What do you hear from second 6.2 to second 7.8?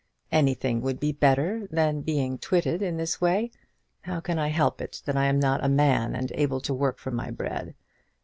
able to work for my bread?